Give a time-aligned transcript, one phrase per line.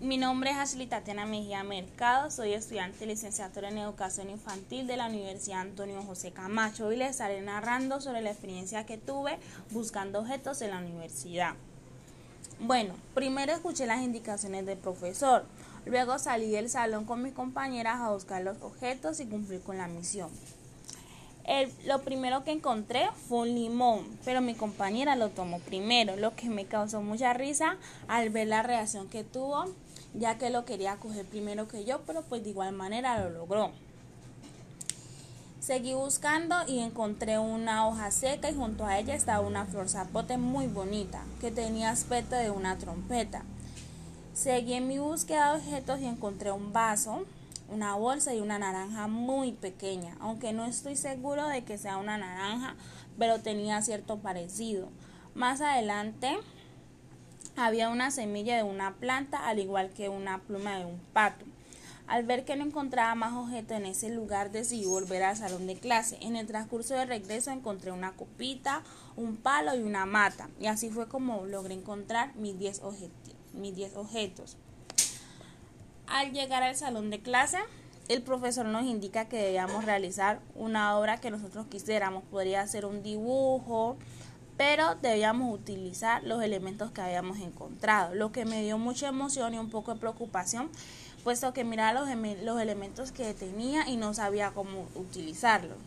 [0.00, 5.08] Mi nombre es Ashley Tatiana Mejía Mercado, soy estudiante licenciatura en Educación Infantil de la
[5.08, 6.86] Universidad Antonio José Camacho.
[6.86, 9.40] Hoy les estaré narrando sobre la experiencia que tuve
[9.72, 11.54] buscando objetos en la universidad.
[12.60, 15.44] Bueno, primero escuché las indicaciones del profesor,
[15.84, 19.88] luego salí del salón con mis compañeras a buscar los objetos y cumplir con la
[19.88, 20.30] misión
[21.86, 26.50] lo primero que encontré fue un limón, pero mi compañera lo tomó primero, lo que
[26.50, 29.64] me causó mucha risa al ver la reacción que tuvo,
[30.14, 33.72] ya que lo quería coger primero que yo, pero pues de igual manera lo logró.
[35.60, 40.38] Seguí buscando y encontré una hoja seca y junto a ella estaba una flor zapote
[40.38, 43.42] muy bonita que tenía aspecto de una trompeta.
[44.34, 47.26] Seguí en mi búsqueda de objetos y encontré un vaso
[47.68, 52.16] una bolsa y una naranja muy pequeña, aunque no estoy seguro de que sea una
[52.16, 52.74] naranja,
[53.18, 54.88] pero tenía cierto parecido.
[55.34, 56.36] Más adelante
[57.58, 61.44] había una semilla de una planta, al igual que una pluma de un pato.
[62.06, 65.74] Al ver que no encontraba más objetos en ese lugar, decidí volver al salón de
[65.74, 66.16] clase.
[66.22, 68.82] En el transcurso de regreso encontré una copita,
[69.14, 70.48] un palo y una mata.
[70.58, 74.56] Y así fue como logré encontrar mis 10 objetos.
[76.06, 77.58] Al llegar al salón de clase,
[78.08, 82.24] el profesor nos indica que debíamos realizar una obra que nosotros quisiéramos.
[82.24, 83.98] Podría ser un dibujo,
[84.58, 89.58] pero debíamos utilizar los elementos que habíamos encontrado, lo que me dio mucha emoción y
[89.58, 90.68] un poco de preocupación,
[91.24, 95.78] puesto que miraba los, elementos que tenía y no sabía cómo utilizarlos.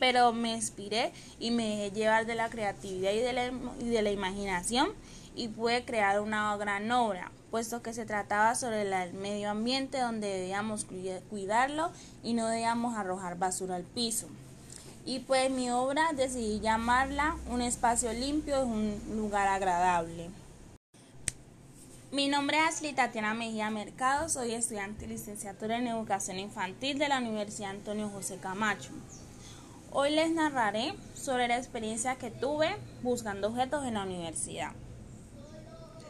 [0.00, 4.02] Pero me inspiré y me dejé llevar de la creatividad y de la, y de
[4.02, 4.88] la imaginación
[5.36, 10.26] y pude crear una gran obra puesto que se trataba sobre el medio ambiente donde
[10.26, 10.86] debíamos
[11.28, 11.90] cuidarlo
[12.22, 14.26] y no debíamos arrojar basura al piso.
[15.04, 20.30] Y pues mi obra decidí llamarla Un espacio limpio es un lugar agradable.
[22.12, 27.18] Mi nombre es Ashley Tatiana Mejía Mercado, soy estudiante licenciatura en Educación Infantil de la
[27.18, 28.90] Universidad Antonio José Camacho.
[29.90, 34.72] Hoy les narraré sobre la experiencia que tuve buscando objetos en la universidad.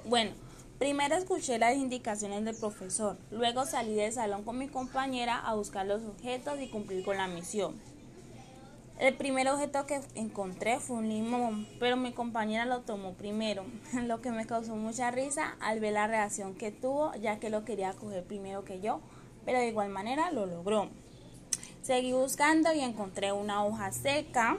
[0.04, 0.32] Bueno,
[0.78, 5.86] Primero escuché las indicaciones del profesor, luego salí del salón con mi compañera a buscar
[5.86, 7.80] los objetos y cumplir con la misión.
[8.98, 13.64] El primer objeto que encontré fue un limón, pero mi compañera lo tomó primero,
[14.06, 17.64] lo que me causó mucha risa al ver la reacción que tuvo, ya que lo
[17.64, 19.00] quería coger primero que yo,
[19.44, 20.88] pero de igual manera lo logró.
[21.82, 24.58] Seguí buscando y encontré una hoja seca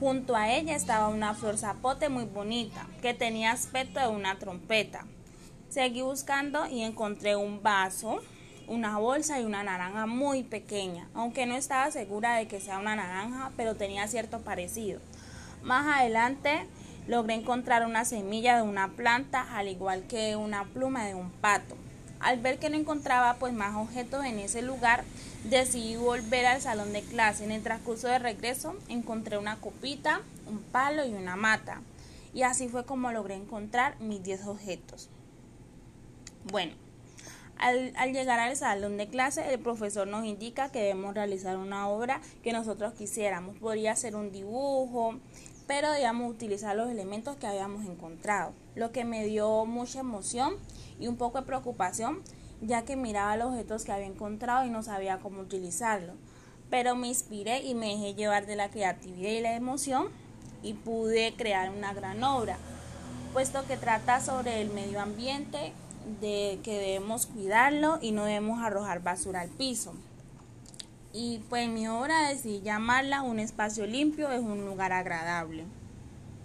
[0.00, 5.06] Junto a ella estaba una flor zapote muy bonita, que tenía aspecto de una trompeta.
[5.68, 8.20] Seguí buscando y encontré un vaso,
[8.68, 12.96] una bolsa y una naranja muy pequeña, aunque no estaba segura de que sea una
[12.96, 15.00] naranja, pero tenía cierto parecido.
[15.62, 16.66] Más adelante
[17.06, 21.76] logré encontrar una semilla de una planta, al igual que una pluma de un pato.
[22.20, 25.04] Al ver que no encontraba pues más objetos en ese lugar,
[25.44, 27.44] decidí volver al salón de clase.
[27.44, 31.82] En el transcurso de regreso encontré una copita, un palo y una mata.
[32.32, 35.08] Y así fue como logré encontrar mis 10 objetos.
[36.50, 36.72] Bueno,
[37.58, 41.88] al, al, llegar al salón de clase, el profesor nos indica que debemos realizar una
[41.88, 43.56] obra que nosotros quisiéramos.
[43.58, 45.14] Podría ser un dibujo,
[45.66, 50.54] pero debíamos utilizar los elementos que habíamos encontrado, lo que me dio mucha emoción
[51.00, 52.22] y un poco de preocupación,
[52.60, 56.16] ya que miraba los objetos que había encontrado y no sabía cómo utilizarlos.
[56.70, 60.08] Pero me inspiré y me dejé llevar de la creatividad y la emoción
[60.62, 62.56] y pude crear una gran obra,
[63.32, 65.72] puesto que trata sobre el medio ambiente,
[66.20, 69.94] de que debemos cuidarlo y no debemos arrojar basura al piso
[71.16, 75.64] y pues mi obra decidí llamarla Un espacio limpio es un lugar agradable.